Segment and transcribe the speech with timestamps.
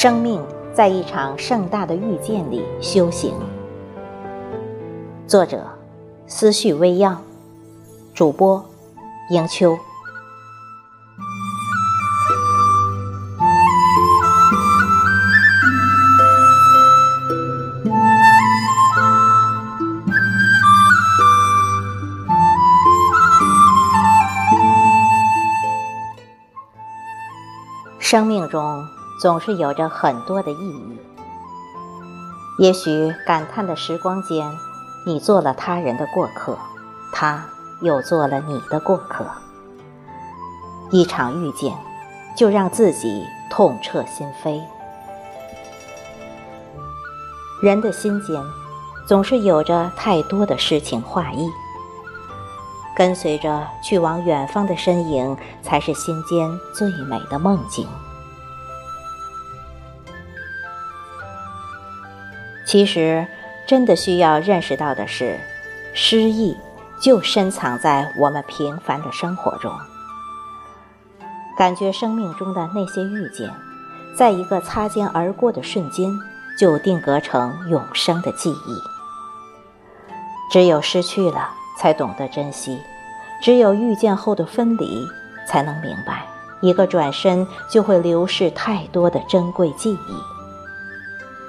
[0.00, 0.40] 生命
[0.72, 3.34] 在一场盛大的遇见里修行。
[5.26, 5.66] 作者：
[6.28, 7.20] 思绪微漾，
[8.14, 8.64] 主播：
[9.30, 9.76] 迎秋。
[27.98, 28.86] 生命中
[29.20, 30.98] 总是有着很多的意义。
[32.58, 34.50] 也许感叹的时光间，
[35.06, 36.58] 你做了他人的过客，
[37.12, 37.44] 他
[37.80, 39.24] 又做了你的过客。
[40.90, 41.76] 一场遇见，
[42.36, 44.60] 就让自己痛彻心扉。
[47.60, 48.42] 人的心间，
[49.06, 51.48] 总是有着太多的诗情画意。
[52.96, 57.86] 跟随着去往远方的身影，才是心间最美的梦境。
[62.68, 63.26] 其实，
[63.66, 65.40] 真的需要认识到的是，
[65.94, 66.54] 诗意
[67.00, 69.72] 就深藏在我们平凡的生活中。
[71.56, 73.50] 感觉生命中的那些遇见，
[74.14, 76.12] 在一个擦肩而过的瞬间，
[76.58, 78.78] 就定格成永生的记忆。
[80.52, 81.48] 只有失去了。
[81.80, 82.76] 才懂得珍惜，
[83.40, 85.06] 只有遇见后的分离，
[85.46, 86.26] 才能明白，
[86.60, 90.37] 一个转身就会流逝太多的珍贵记忆。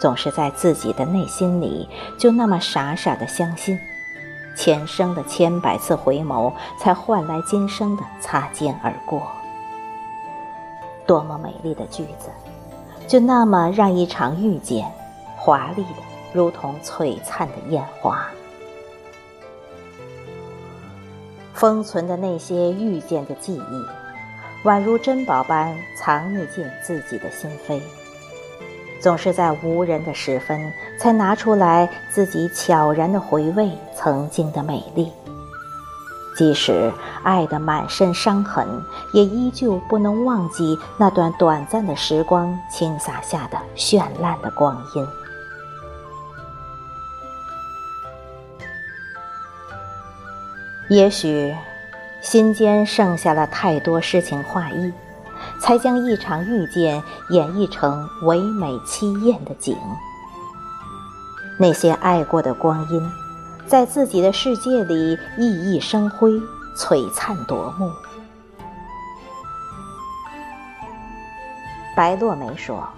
[0.00, 3.78] 总是在自己的内心里，就那么傻傻的相信，
[4.56, 9.22] 前生的千百次回眸，才换来今生的擦肩而过。
[11.06, 12.28] 多么美丽的句子，
[13.06, 14.86] 就那么让一场遇见，
[15.36, 18.28] 华丽的如同璀璨的烟花。
[21.54, 27.80] 封存的那些遇见的记忆，宛如珍宝般藏匿进自己的心扉，
[29.00, 35.12] 总是在无人的时分才拿出来，自己悄然的回味曾经的美丽。
[36.36, 36.92] 即使
[37.24, 38.66] 爱得满身伤痕，
[39.12, 45.06] 也依旧不能忘记那段短暂的时光倾洒下的绚烂的光阴。
[50.90, 51.52] 也许，
[52.22, 54.92] 心间剩下了太多诗情画意，
[55.60, 59.76] 才将一场遇见演绎成唯美凄艳的景。
[61.58, 63.10] 那些爱过的光阴，
[63.66, 66.40] 在自己的世界里熠熠生辉，
[66.76, 67.90] 璀璨夺目。
[71.96, 72.88] 白落梅说：“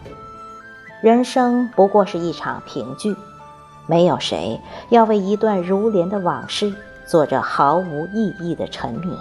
[1.02, 3.16] 人生不过是一场评剧，
[3.86, 4.60] 没有谁
[4.90, 6.74] 要为一段如莲的往事。”
[7.10, 9.18] 做着毫无意义的沉迷，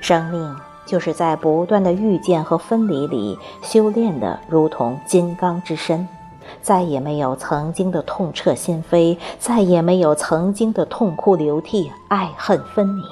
[0.00, 0.56] 生命
[0.88, 6.08] 就是在不断的遇见和分离里修炼的，如同金刚之身，
[6.62, 13.04] 再也没有曾经的痛彻心扉，再也没有曾经的痛哭流涕、爱恨分明，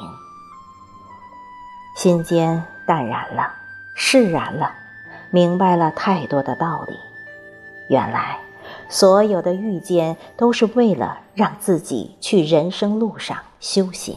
[1.98, 3.53] 心间淡然了，
[3.94, 4.72] 释然了，
[5.31, 6.94] 明白了太多的道理，
[7.91, 8.38] 原来。
[8.88, 14.16] 所有的遇见都是为了让自己去人生路上修行。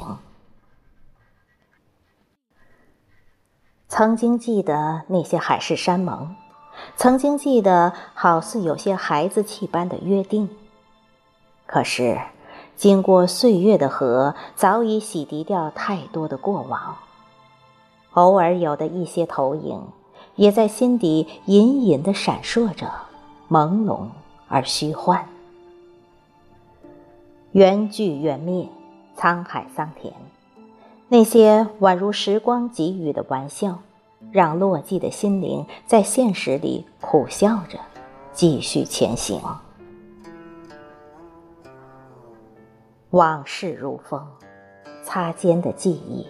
[3.90, 6.36] 曾经记得那些海誓山盟，
[6.96, 10.48] 曾经记得好似有些孩子气般的约定。
[11.66, 12.20] 可是，
[12.76, 16.98] 经过岁月的河，早已洗涤掉太多的过往。
[18.12, 19.82] 偶尔有的一些投影，
[20.36, 22.92] 也在心底隐隐的闪烁着，
[23.50, 24.08] 朦胧。
[24.52, 25.28] 而虚幻，
[27.52, 28.68] 缘聚缘灭，
[29.16, 30.12] 沧海桑田。
[31.12, 33.80] 那些宛如时光给予的玩笑，
[34.32, 37.80] 让落寂的心灵在现实里苦笑着，
[38.32, 39.42] 继续前行。
[43.10, 44.24] 往事如风，
[45.04, 46.28] 擦肩的记忆，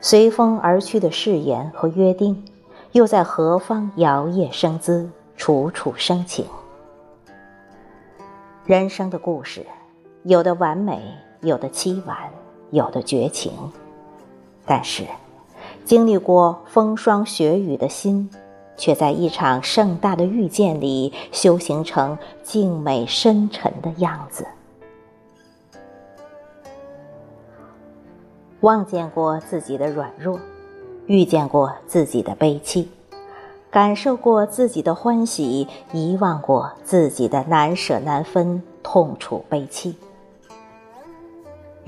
[0.00, 2.42] 随风而去的誓言和约定，
[2.92, 5.10] 又在何方摇曳生姿？
[5.36, 6.46] 处处生情。
[8.64, 9.64] 人生的故事，
[10.24, 11.00] 有的完美，
[11.42, 12.16] 有的凄婉，
[12.70, 13.52] 有的绝情。
[14.66, 15.04] 但是，
[15.84, 18.28] 经历过风霜雪雨的心，
[18.76, 24.46] 却在一场盛大的遇见里修行成静美深沉的样子。
[28.60, 30.38] 望见过自己的软弱，
[31.06, 32.90] 遇见过自己的悲戚。
[33.70, 39.94] 感受过自己的欢喜，遗忘过自己的难舍难分、痛楚悲戚。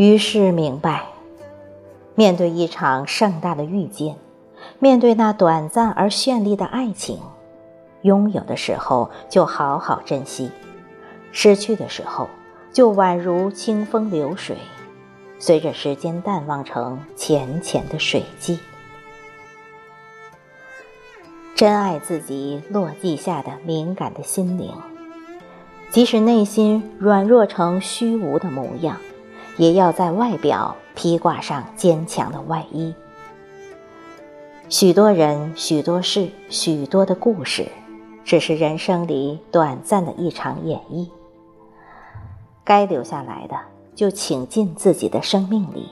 [0.00, 1.02] 于是明白，
[2.14, 4.16] 面对一场盛大的遇见，
[4.78, 7.20] 面对那短暂而绚丽的爱情，
[8.00, 10.50] 拥有的时候就好好珍惜，
[11.32, 12.30] 失去的时候
[12.72, 14.56] 就宛如清风流水，
[15.38, 18.58] 随着时间淡忘成浅浅的水迹。
[21.54, 24.72] 珍爱自己落地下的敏感的心灵，
[25.90, 28.96] 即使内心软弱成虚无的模样，
[29.56, 32.94] 也要在外表披挂上坚强的外衣。
[34.68, 37.66] 许多人、许多事、许多的故事，
[38.24, 41.08] 只是人生里短暂的一场演绎。
[42.64, 43.56] 该留下来的，
[43.94, 45.88] 就请进自己的生命里；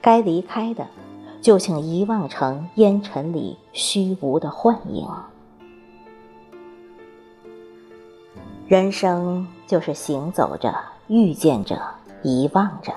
[0.00, 0.86] 该离开的。
[1.40, 5.08] 就请遗忘成烟尘里虚无的幻影。
[8.68, 10.72] 人生就是行走着、
[11.08, 11.82] 遇见着、
[12.22, 12.92] 遗忘着，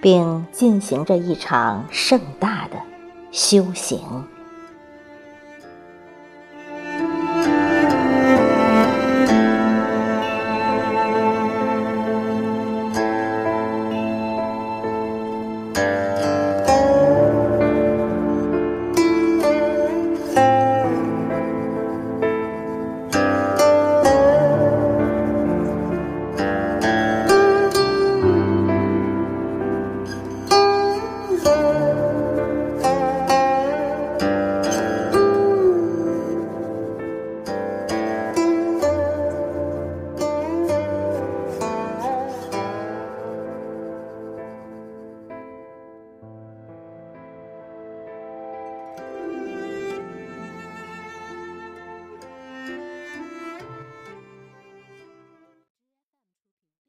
[0.00, 2.76] 并进行着一场盛大的
[3.30, 4.00] 修行。